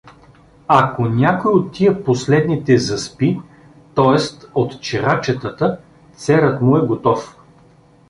Ако 0.67 1.05
някой 1.09 1.53
от 1.53 1.71
тия 1.71 2.03
последните 2.03 2.77
заспи, 2.77 3.41
т.е. 3.95 4.45
от 4.55 4.81
чирачетата, 4.81 5.77
церът 6.13 6.61
му 6.61 6.77
е 6.77 6.85
готов. 6.87 7.37